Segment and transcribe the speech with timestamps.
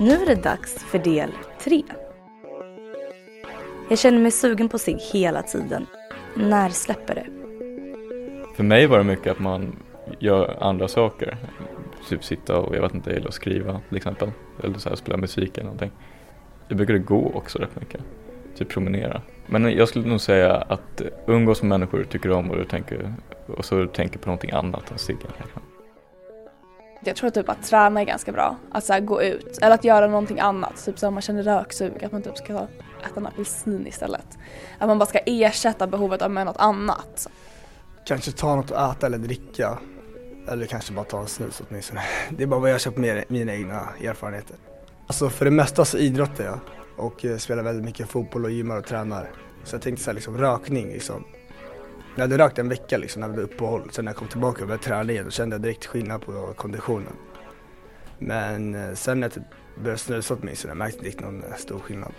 [0.00, 1.82] Nu är det dags för del tre.
[3.88, 5.86] Jag känner mig sugen på sig hela tiden.
[6.34, 7.26] När släpper det?
[8.56, 9.76] För mig var det mycket att man
[10.18, 11.36] gör andra saker.
[12.08, 14.30] Typ sitta och jag vet inte, eller skriva till exempel.
[14.62, 15.90] Eller så här, spela musik eller någonting.
[16.68, 18.00] Jag brukade gå också rätt mycket.
[18.56, 19.22] Typ promenera.
[19.46, 23.14] Men jag skulle nog säga att umgås med människor du tycker om och du tänker,
[23.46, 25.30] och så tänker på någonting annat än ciggen.
[27.04, 28.56] Jag tror typ att träna är ganska bra.
[28.70, 30.84] Att så här, gå ut eller att göra någonting annat.
[30.84, 34.38] Typ så om man känner röksug, att man typ ska äta en apelsin istället.
[34.78, 37.28] Att man bara ska ersätta behovet av med något annat.
[38.06, 39.78] Kanske ta något att äta eller dricka.
[40.48, 42.00] Eller kanske bara ta en snus åtminstone.
[42.30, 44.56] Det är bara vad jag köpt med mina egna erfarenheter.
[45.06, 46.58] Alltså för det mesta så idrottar jag
[46.96, 49.30] och eh, spelar väldigt mycket fotboll och gymmar och tränar.
[49.64, 51.24] Så jag tänkte så här, liksom rökning liksom.
[52.14, 53.90] Jag hade rökt en vecka liksom när det var uppehåll.
[53.92, 56.54] Sen när jag kom tillbaka och började träna igen då kände jag direkt skillnad på
[56.56, 57.12] konditionen.
[58.18, 59.42] Men eh, sen när jag typ
[59.76, 62.12] började snusa åtminstone märkte jag inte någon eh, stor skillnad.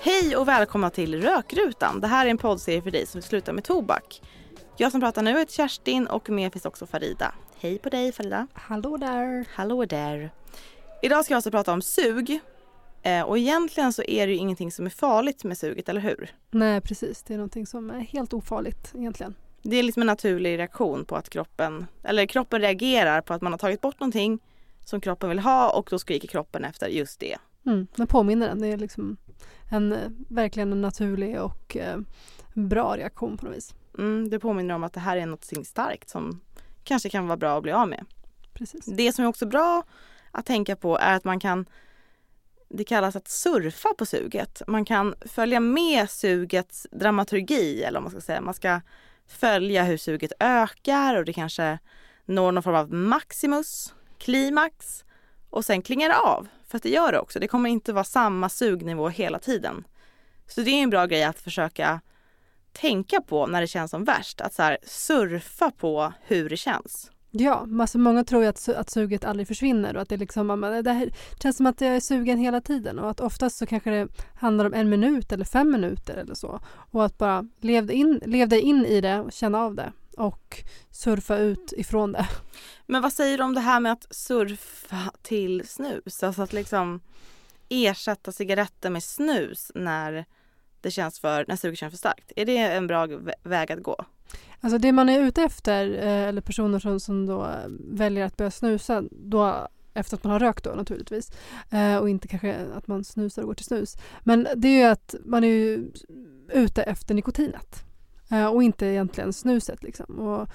[0.00, 2.00] Hej och välkomna till Rökrutan.
[2.00, 4.22] Det här är en poddserie för dig som vill sluta med tobak.
[4.76, 7.34] Jag som pratar nu heter Kerstin och med finns också Farida.
[7.62, 8.46] Hej på dig Farida.
[8.52, 9.46] Hallå där.
[9.54, 10.30] Hallå där.
[11.02, 12.40] Idag ska jag alltså prata om sug.
[13.02, 16.34] Eh, och egentligen så är det ju ingenting som är farligt med suget, eller hur?
[16.50, 19.34] Nej precis, det är någonting som är helt ofarligt egentligen.
[19.62, 23.52] Det är liksom en naturlig reaktion på att kroppen, eller kroppen reagerar på att man
[23.52, 24.38] har tagit bort någonting
[24.84, 27.36] som kroppen vill ha och då skriker kroppen efter just det.
[27.66, 28.60] Mm, den påminner den.
[28.60, 29.16] Det är liksom
[29.70, 29.96] en,
[30.28, 31.98] verkligen en naturlig och eh,
[32.54, 33.74] bra reaktion på något vis.
[33.98, 36.40] Mm, det påminner om att det här är något starkt som
[36.84, 38.04] kanske kan vara bra att bli av med.
[38.54, 38.84] Precis.
[38.86, 39.82] Det som är också bra
[40.30, 41.66] att tänka på är att man kan
[42.70, 44.62] det kallas att surfa på suget.
[44.66, 48.40] Man kan följa med sugets dramaturgi eller man ska säga.
[48.40, 48.80] Man ska
[49.28, 51.78] följa hur suget ökar och det kanske
[52.24, 55.04] når någon form av maximus, klimax
[55.50, 56.48] och sen klingar det av.
[56.68, 57.40] För att det gör det också.
[57.40, 59.84] Det kommer inte vara samma sugnivå hela tiden.
[60.46, 62.00] Så det är en bra grej att försöka
[62.72, 64.40] tänka på när det känns som värst.
[64.40, 67.10] Att så här, surfa på hur det känns.
[67.32, 70.92] Ja, alltså många tror ju att, att suget aldrig försvinner och att det liksom, det
[70.92, 74.08] här känns som att jag är sugen hela tiden och att oftast så kanske det
[74.34, 76.60] handlar om en minut eller fem minuter eller så.
[76.90, 81.36] Och att bara leva in, leva in i det och känna av det och surfa
[81.36, 82.28] ut ifrån det.
[82.86, 86.22] Men vad säger du om det här med att surfa till snus?
[86.22, 87.00] Alltså att liksom
[87.68, 90.24] ersätta cigaretter med snus när
[90.80, 92.32] det känns för, när suget känns för starkt.
[92.36, 93.08] Är det en bra
[93.42, 94.04] väg att gå?
[94.60, 98.36] Alltså det man är ute efter, eh, eller personer som, som då eh, väljer att
[98.36, 101.30] börja snusa, då efter att man har rökt då naturligtvis.
[101.70, 103.96] Eh, och inte kanske att man snusar och går till snus.
[104.20, 105.90] Men det är ju att man är ju
[106.48, 107.84] ute efter nikotinet.
[108.52, 110.18] Och inte egentligen snuset liksom.
[110.18, 110.48] Och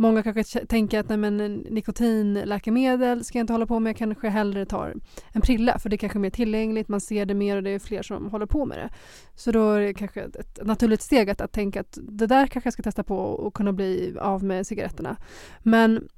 [0.00, 4.28] Många kanske tänker att nej men, nikotinläkemedel ska jag inte hålla på med, jag kanske
[4.28, 4.94] hellre tar
[5.32, 7.70] en prilla för det är kanske är mer tillgängligt, man ser det mer och det
[7.70, 8.90] är fler som håller på med det.
[9.34, 12.66] Så då är det kanske ett naturligt steg att, att tänka att det där kanske
[12.66, 15.16] jag ska testa på och kunna bli av med cigaretterna.
[15.62, 16.08] Men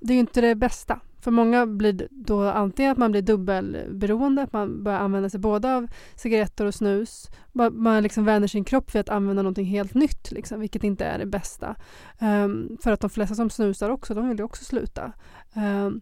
[0.00, 3.22] det är ju inte det bästa för många blir det då antingen att man blir
[3.22, 7.30] dubbelberoende, att man börjar använda sig både av cigaretter och snus.
[7.72, 11.18] Man liksom vänjer sin kropp vid att använda någonting helt nytt, liksom, vilket inte är
[11.18, 11.76] det bästa.
[12.20, 15.12] Um, för att de flesta som snusar också, de vill ju också sluta.
[15.56, 16.00] Um,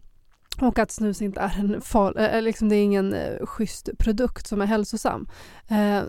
[0.59, 4.47] och att snus inte är en far, äh, liksom det är ingen äh, schysst produkt
[4.47, 5.29] som är hälsosam.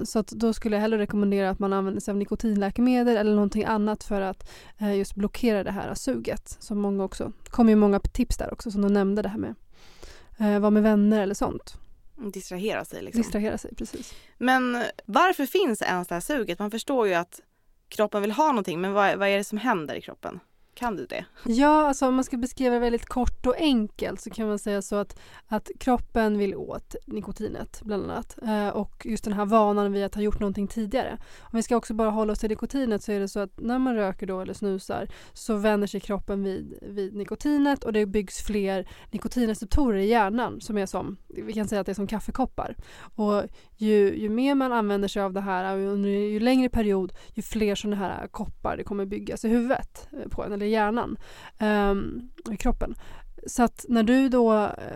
[0.03, 3.65] Så att då skulle jag hellre rekommendera att man använder sig av nikotinläkemedel eller någonting
[3.65, 4.51] annat för att
[4.97, 6.57] just blockera det här suget.
[6.61, 9.39] Som många också, det kom ju många tips där också som du nämnde det här
[9.39, 9.55] med
[10.39, 11.77] äh, vara med vänner eller sånt.
[12.33, 13.23] Distrahera sig liksom.
[13.23, 14.15] Distrahera sig, precis.
[14.39, 16.59] Men varför finns ens det här suget?
[16.59, 17.41] Man förstår ju att
[17.89, 20.41] kroppen vill ha någonting men vad, vad är det som händer i kroppen?
[20.75, 21.25] Kan du det?
[21.45, 24.83] Ja, alltså om man ska beskriva det väldigt kort och enkelt så kan man säga
[24.83, 28.39] så att, att kroppen vill åt nikotinet bland annat.
[28.43, 31.19] Eh, och just den här vanan vid att ha gjort någonting tidigare.
[31.41, 33.79] Om vi ska också bara hålla oss till nikotinet så är det så att när
[33.79, 38.43] man röker då eller snusar så vänder sig kroppen vid, vid nikotinet och det byggs
[38.43, 42.77] fler nikotinreceptorer i hjärnan som är som, vi kan säga att det är som kaffekoppar.
[43.15, 43.43] Och
[43.77, 47.75] ju, ju mer man använder sig av det här under ju längre period ju fler
[47.75, 51.17] sådana här koppar det kommer byggas i huvudet eh, på en eller hjärnan,
[52.53, 52.95] i kroppen.
[53.47, 54.53] Så att när du då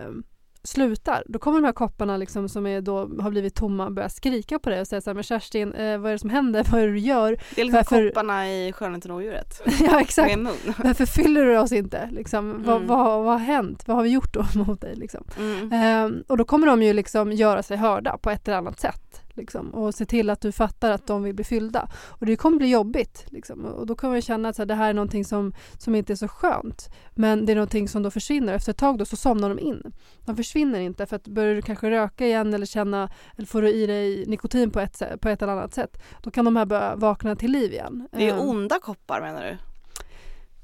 [0.07, 0.23] um,
[0.63, 4.59] slutar, då kommer de här kopparna liksom som är då, har blivit tomma börja skrika
[4.59, 6.65] på dig och säga så här, men Kerstin, eh, vad är det som händer?
[6.71, 7.37] Vad är det du gör?
[7.55, 9.61] Det är liksom Varför- kopparna i Skönheten och odjuret.
[9.79, 10.35] ja, exakt.
[10.83, 12.09] Varför fyller du oss inte?
[12.11, 12.87] Liksom, vad, Mm.
[12.87, 13.83] vad, vad har hänt?
[13.87, 14.95] Vad har vi gjort då mot dig?
[14.95, 15.23] Liksom?
[15.39, 15.71] Mm.
[15.73, 19.21] Ehm, och då kommer de ju liksom göra sig hörda på ett eller annat sätt.
[19.37, 21.89] Liksom, och se till att du fattar att de vill bli fyllda.
[22.07, 23.25] Och det kommer bli jobbigt.
[23.27, 23.65] Liksom.
[23.65, 26.13] Och då kommer jag känna att så här, det här är någonting som, som inte
[26.13, 26.89] är så skönt.
[27.15, 28.53] Men det är någonting som då försvinner.
[28.53, 29.83] Efter ett tag då så somnar de in.
[30.25, 33.69] De försvinner inte för att börjar du kanske röka igen eller känna eller får du
[33.73, 35.97] i dig nikotin på ett, på ett eller annat sätt.
[36.23, 38.07] Då kan de här börja vakna till liv igen.
[38.11, 39.57] Det är Ehm, onda koppar menar du?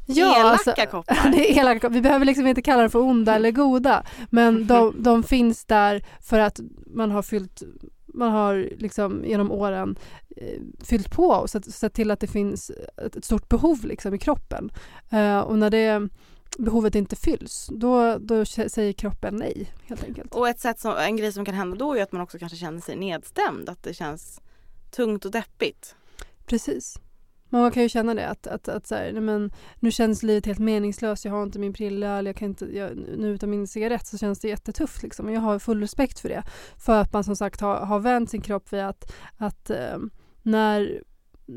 [0.05, 1.31] ja, Elaka alltså- koppar?
[1.31, 1.89] det är elaka.
[1.89, 4.03] Vi behöver liksom inte kalla dem för onda eller goda.
[4.29, 6.59] Men de, de finns där för att
[6.95, 7.63] man har fyllt
[8.13, 9.95] man har liksom genom åren
[10.37, 14.13] eh, fyllt på och sett, sett till att det finns ett, ett stort behov liksom
[14.13, 14.69] i kroppen.
[15.09, 16.09] Eh, och när det
[16.57, 20.35] behovet inte fylls, då, då säger kroppen nej helt enkelt.
[20.35, 22.57] Och ett sätt som, en grej som kan hända då är att man också kanske
[22.57, 24.41] känner sig nedstämd, att det känns
[24.91, 25.95] tungt och deppigt.
[26.45, 26.99] Precis.
[27.53, 30.45] Många kan ju känna det att, att, att så här, nej men, nu känns livet
[30.45, 33.67] helt meningslöst, jag har inte min prilla eller jag kan inte, jag, nu utan min
[33.67, 35.25] cigarett så känns det jättetufft liksom.
[35.25, 36.43] Och jag har full respekt för det.
[36.77, 39.97] För att man som sagt har, har vänt sin kropp vid att, att eh,
[40.43, 41.03] när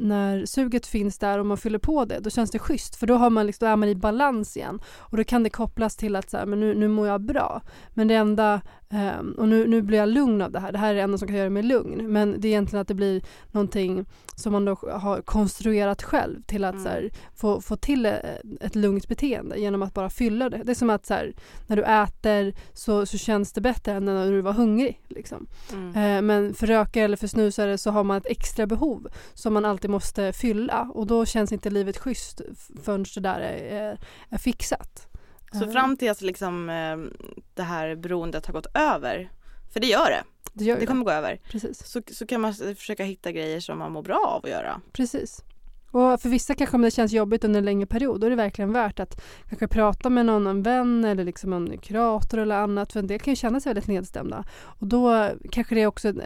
[0.01, 3.15] när suget finns där och man fyller på det, då känns det schysst för då,
[3.15, 4.81] har man liksom, då är man i balans igen.
[4.99, 7.63] Och då kan det kopplas till att så här, men nu, nu mår jag bra.
[7.95, 8.61] Men det enda,
[8.91, 10.73] eh, och nu, nu blir jag lugn av det här.
[10.73, 12.13] Det här är det enda som kan göra mig lugn.
[12.13, 13.23] Men det är egentligen att det blir
[13.53, 14.05] någonting
[14.35, 16.87] som man då har konstruerat själv till att Mm.
[16.87, 18.13] här, få, få till eh,
[18.61, 20.63] ett lugnt beteende genom att bara fylla det.
[20.65, 21.35] Det är som att så här,
[21.67, 25.01] när du äter så, så känns det bättre än när du var hungrig.
[25.09, 25.47] Liksom.
[25.73, 25.89] Mm.
[25.89, 29.65] Eh, men för rökare eller för snusare så har man ett extra behov som man
[29.65, 32.41] alltid måste fylla och då känns inte livet schysst
[32.83, 33.99] förrän det där är,
[34.31, 35.09] är, fixat.
[35.53, 36.97] Så Eh, fram till att liksom, eh,
[37.55, 39.31] det här beroendet har gått över,
[39.73, 41.87] för det gör det, det gör det kommer gå över, Precis.
[41.87, 44.81] så, så kan man försöka hitta grejer som man mår bra av att göra.
[44.93, 45.43] Precis.
[45.91, 48.37] Och för vissa kanske om det känns jobbigt under en längre period då är det
[48.37, 52.93] verkligen värt att kanske prata med någon, en vän eller liksom en kurator eller annat
[52.93, 54.45] för en del kan ju känna sig väldigt nedstämda.
[54.63, 56.19] Och då kanske det är också ett,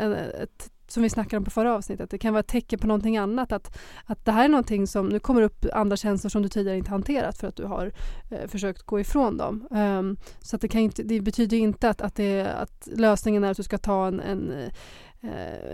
[0.43, 3.17] ett som vi snackade om på förra avsnittet, det kan vara ett tecken på någonting
[3.17, 3.53] annat.
[3.53, 6.79] Att, att det här är någonting som, nu kommer upp andra känslor som du tidigare
[6.79, 7.93] inte hanterat för att du har
[8.31, 9.69] eh, försökt gå ifrån dem.
[9.71, 13.51] Ehm, så att det, kan inte, det betyder inte att, att, det, att lösningen är
[13.51, 14.73] att du ska ta en, en eh,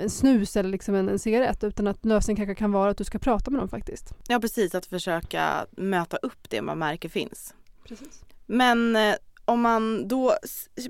[0.02, 3.04] en snus eller liksom en, en cigarett utan att lösningen kanske kan vara att du
[3.04, 4.14] ska prata med dem faktiskt.
[4.28, 7.54] Ja precis, att försöka möta upp det man märker finns.
[7.88, 8.24] Precis.
[8.46, 9.14] Men eh,
[9.46, 10.36] om man då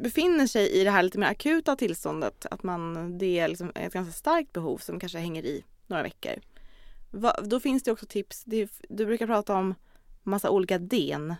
[0.00, 3.92] befinner sig i det här lite mer akuta tillståndet, att man, det är liksom ett
[3.92, 6.34] ganska starkt behov som kanske hänger i några veckor.
[7.10, 9.74] Va, då finns det också tips, det, du brukar prata om
[10.22, 11.34] massa olika den.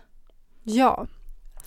[0.63, 1.07] Ja.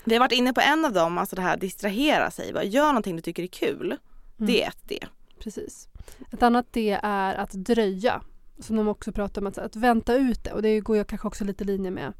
[0.04, 2.52] Vi har varit inne på en av dem, alltså det här distrahera sig.
[2.52, 3.86] Bara, Gör någonting du tycker är kul.
[3.86, 3.96] Mm.
[4.36, 5.06] Det är ett D.
[5.38, 5.88] Precis.
[6.32, 8.22] Ett annat det är att dröja.
[8.58, 10.52] Som de också pratar om, att, att vänta ut det.
[10.52, 12.12] Och det går ju kanske också lite i linje med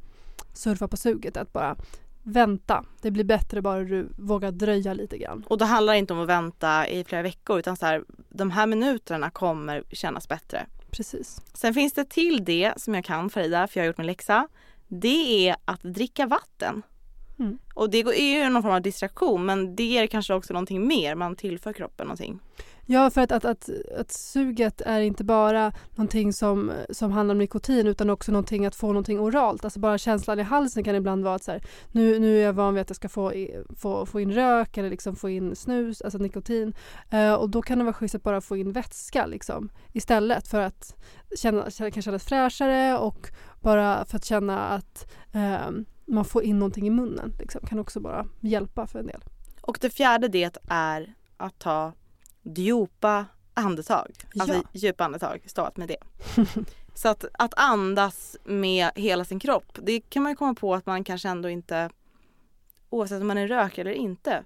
[0.55, 1.37] surfa på suget.
[1.37, 1.77] Att bara
[2.31, 2.85] vänta.
[3.03, 5.45] Det blir bättre bara du vågar dröja lite grann.
[5.49, 8.51] Och då handlar det inte om att vänta i flera veckor utan så här, de
[8.51, 10.67] här minuterna kommer kännas bättre.
[10.91, 11.41] Precis.
[11.55, 14.49] Sen finns det till det som jag kan Frida, för jag har gjort min läxa.
[14.89, 16.83] Det är att dricka vatten.
[17.39, 17.59] Mm.
[17.75, 21.15] Och det är ju någon form av distraktion men det ger kanske också någonting mer,
[21.15, 22.41] man tillför kroppen någonting.
[22.93, 27.39] Ja, för att, att, att, att suget är inte bara någonting som, som handlar om
[27.39, 29.65] nikotin utan också någonting att få någonting oralt.
[29.65, 32.53] Alltså bara känslan i halsen kan ibland vara att så här, nu, nu är jag
[32.53, 35.57] van vid att jag ska få, i, få, få in rök eller liksom få in
[35.57, 36.75] snus, alltså nikotin.
[37.11, 40.61] Eh, och då kan det vara schysst att bara få in vätska liksom, istället för
[40.61, 40.97] att
[41.37, 43.29] känna, känna, kan kännas fräschare och
[43.61, 45.71] bara för att känna att eh,
[46.07, 47.33] man får in någonting i munnen.
[47.39, 49.21] Liksom, kan också bara hjälpa för en del.
[49.61, 51.93] Och det fjärde det är att ta
[52.43, 54.13] djupa andetag.
[54.39, 54.63] Alltså Ja.
[54.73, 55.97] djupa andetag, stavat med det.
[56.95, 60.87] Så att, att andas med hela sin kropp, det kan man ju komma på att
[60.87, 61.91] man kanske ändå inte,
[62.91, 64.45] oavsett om man är rök eller inte,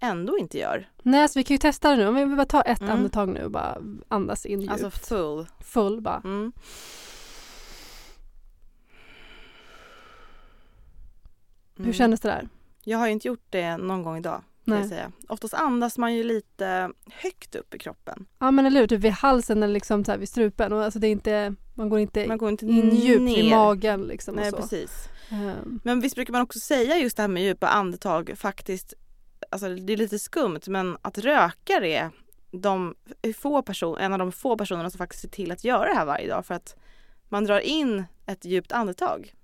[0.00, 0.88] ändå inte gör.
[1.02, 2.06] Nej, så vi kan ju testa det nu.
[2.06, 2.92] Om vi bara tar ett Mm.
[2.96, 3.78] andetag nu och bara
[4.08, 4.72] andas in djupt.
[4.72, 5.46] Alltså full.
[5.60, 6.20] full bara.
[6.24, 6.52] Mm.
[11.76, 12.48] Hur kändes det där?
[12.84, 14.42] Jag har ju inte gjort det någon gång idag.
[14.64, 15.12] Kan jag säga.
[15.28, 18.26] Oftast andas man ju lite högt upp i kroppen.
[18.38, 20.72] Ja men eller hur, typ vid halsen eller liksom så här vid strupen.
[20.72, 24.02] Och alltså det är inte, man går inte Man går inte in djupt i magen
[24.02, 24.56] liksom Nej och så.
[24.56, 25.08] precis.
[25.30, 28.94] Ehm, Men visst brukar man också säga just det här med djupa andetag faktiskt,
[29.50, 32.10] alltså det är lite skumt men att rökare är
[32.50, 32.94] de
[33.36, 36.06] få person, en av de få personerna som faktiskt ser till att göra det här
[36.06, 36.76] varje dag för att
[37.28, 39.34] man drar in ett djupt andetag.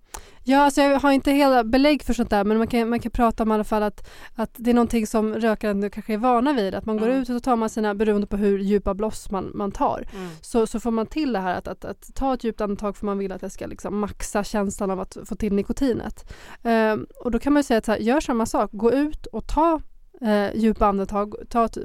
[0.44, 3.12] Ja, alltså jag har inte hela belägg för sånt där men man kan, man kan
[3.12, 6.18] prata om i alla fall att, att det är någonting som rökare ändå kanske är
[6.18, 6.75] vana vid.
[6.75, 7.22] Att man går Mm.
[7.22, 10.28] ut och så tar man sina, beroende på hur djupa bloss man, man tar, Mm.
[10.40, 13.06] så, så får man till det här att, att, att ta ett djupt andetag för
[13.06, 16.32] man vill att det ska liksom maxa känslan av att få till nikotinet.
[16.62, 19.26] Ehm, och då kan man ju säga att så här, gör samma sak, gå ut
[19.26, 19.80] och ta
[20.22, 21.76] eh, djupa andetag, ta ett,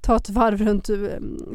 [0.00, 0.96] ta ett varv runt eh,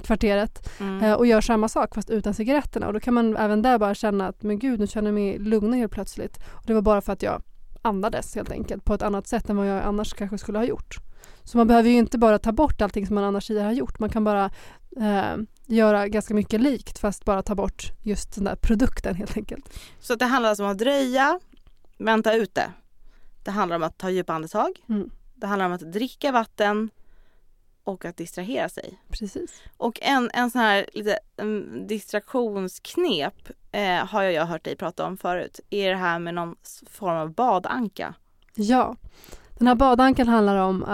[0.03, 1.03] kvarteret Mm.
[1.03, 2.87] eh, och gör samma sak fast utan cigaretterna.
[2.87, 5.37] Och då kan man även där bara känna att men gud nu känner jag mig
[5.39, 6.37] lugn helt plötsligt.
[6.53, 7.41] Och det var bara för att jag
[7.81, 10.95] andades helt enkelt på ett annat sätt än vad jag annars kanske skulle ha gjort.
[11.43, 13.99] Så man behöver ju inte bara ta bort allting som man annars tidigare har gjort.
[13.99, 14.45] Man kan bara
[14.97, 19.79] eh, göra ganska mycket likt fast bara ta bort just den där produkten helt enkelt.
[19.99, 21.39] Så det handlar alltså om att dröja,
[21.97, 22.63] vänta ute.
[23.43, 24.69] Det handlar om att ta djupa andetag.
[24.89, 25.09] Mm.
[25.37, 26.89] Det handlar om att dricka vatten
[27.83, 28.99] och att distrahera sig.
[29.09, 29.61] Precis.
[29.77, 35.05] Och en, en sån här lite um, distraktionsknep eh, har jag, jag hört dig prata
[35.05, 35.59] om förut.
[35.69, 36.55] Är det här med någon
[36.89, 38.13] form av badanka.
[38.55, 38.95] Ja.
[39.57, 40.85] Den här badankan handlar om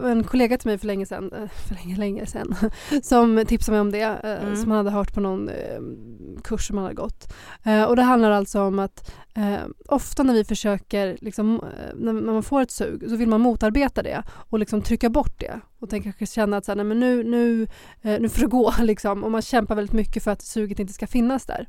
[0.00, 2.54] var en kollega till mig för länge sedan, eh, för länge, länge sedan,
[3.02, 4.56] som tipsade mig om det, eh, Mm.
[4.56, 5.50] som han hade hört på någon
[6.44, 7.32] kurs som han hade gått.
[7.88, 12.42] Och det handlar alltså om att eh, ofta när vi försöker, liksom, eh, när, man
[12.42, 15.60] får ett sug, så vill man motarbeta det och liksom trycka bort det.
[15.78, 17.62] Och den kanske känna att så här, nej, men nu, nu,
[18.02, 19.24] eh, nu får det gå liksom.
[19.24, 21.66] Och man kämpar väldigt mycket för att suget inte ska finnas där.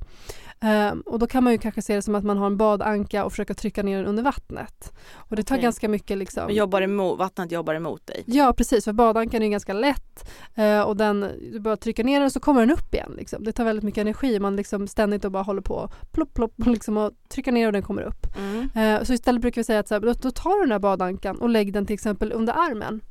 [0.64, 3.26] Eh, och då kan man ju kanske se det som att man har en badanka
[3.26, 4.94] och försöka trycka ner den under vattnet.
[5.16, 5.64] Och det tar Okej.
[5.64, 6.46] ganska mycket liksom.
[6.46, 8.24] Men Jobbar emot, vattnet jobbar emot dig.
[8.26, 12.32] Ja precis, för badankan är ganska lätt eh, och den, du bara trycker ner den
[12.32, 13.14] så kommer den upp igen.
[13.18, 13.44] Liksom.
[13.44, 16.98] Det tar väldigt mycket energi, man liksom ständigt och bara håller på plopp plopp liksom,
[16.98, 18.28] och trycker ner och den kommer upp.
[18.38, 18.70] Mm.
[18.76, 20.80] Eh, så istället brukar vi säga att så här, då, då tar du den där
[20.80, 23.02] badankan och lägg den till exempel under armen.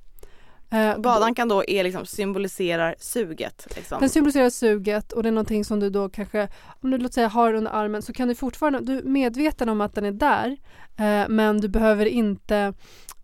[0.73, 3.67] Eh, Badankan då är liksom symboliserar suget.
[3.77, 4.01] Liksom.
[4.01, 6.49] Den symboliserar suget och det är någonting som du då kanske,
[6.83, 9.81] om du låt säga har under armen så kan du fortfarande, du är medveten om
[9.81, 10.57] att den är där
[10.97, 12.75] eh, men du behöver inte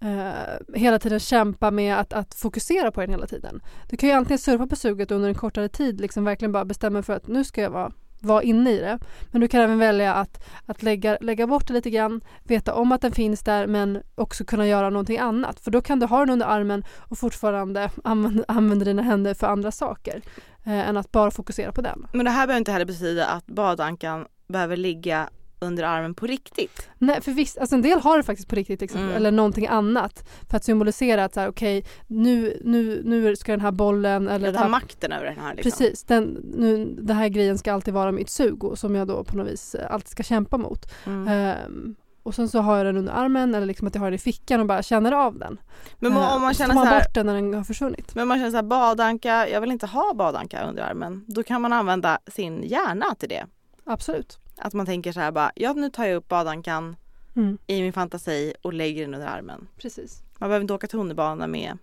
[0.01, 3.61] eh, hela tiden kämpa med att, att fokusera på den hela tiden.
[3.91, 7.03] Du kan ju antingen surfa på suget under en kortare tid, liksom verkligen bara bestämma
[7.03, 8.99] för att nu ska jag vara vara inne i det.
[9.31, 12.93] Men du kan även välja att, att lägga, lägga bort det lite grann, veta om
[12.93, 15.61] att den finns där men också kunna göra någonting annat.
[15.61, 19.47] För då kan du ha den under armen och fortfarande använda, använda dina händer för
[19.47, 20.23] andra saker
[20.65, 22.07] eh, än att bara fokusera på den.
[22.13, 25.29] Men det här behöver inte heller betyda att badankan behöver ligga
[25.67, 26.89] under armen på riktigt.
[26.99, 29.13] Nej, för visst, alltså en del har det faktiskt på riktigt liksom, Mm.
[29.17, 33.61] eller någonting annat för att symbolisera att så här, okej, nu, nu, nu ska den
[33.61, 35.55] här bollen eller Jag tar här makten över den här.
[35.55, 35.71] Liksom.
[35.71, 36.25] Precis, den,
[36.57, 39.47] nu, den här grejen ska alltid vara mitt sug och som jag då på något
[39.49, 40.93] vis eh, alltid ska kämpa mot.
[41.07, 41.29] Mm.
[41.29, 44.15] Ehm, och sen så har jag den under armen eller liksom att jag har den
[44.15, 45.59] i fickan och bara känner av den.
[45.99, 48.15] Men Eh, om man så känner så man här, bort den när den har försvunnit.
[48.15, 51.25] men man känner så här badanka, jag vill inte ha badanka under armen.
[51.29, 53.47] Då kan man använda sin hjärna till det.
[53.85, 54.39] Absolut.
[54.59, 56.97] Att man tänker så här bara, ja nu tar jag upp badankan
[57.37, 59.69] Mm, i min fantasi och lägger den under armen.
[59.77, 60.23] precis.
[60.39, 61.79] Man behöver inte åka tunnelbana med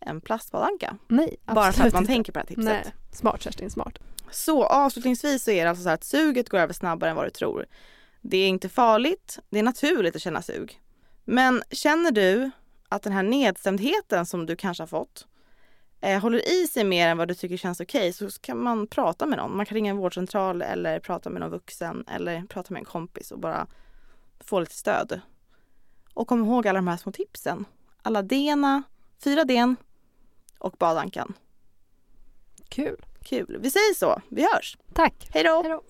[0.00, 0.96] en plastbadanka.
[1.08, 2.12] Nej, Bara för att man inte.
[2.12, 2.64] tänker på det här tipset.
[2.64, 3.98] Nej, smart Kerstin, smart.
[4.30, 7.26] Så avslutningsvis så är det alltså så här att suget går över snabbare än vad
[7.26, 7.66] du tror.
[8.20, 10.80] Det är inte farligt, det är naturligt att känna sug.
[11.24, 12.50] Men känner du
[12.88, 15.26] att den här nedstämdheten som du kanske har fått
[16.02, 19.26] eh, håller i sig mer än vad du tycker känns okej så kan man prata
[19.26, 19.56] med någon.
[19.56, 23.30] Man kan ringa en vårdcentral eller prata med någon vuxen eller prata med en kompis
[23.30, 23.66] och bara
[24.40, 25.20] få lite stöd.
[26.14, 27.64] Och kom ihåg alla de här små tipsen.
[28.02, 28.82] Alla Dena,
[29.24, 29.76] fyra Den
[30.58, 31.34] och badankan.
[32.68, 33.04] Kul.
[33.24, 33.58] Kul.
[33.60, 34.20] Vi säger så.
[34.28, 34.78] Vi hörs.
[34.92, 35.28] Tack.
[35.30, 35.82] Hej då.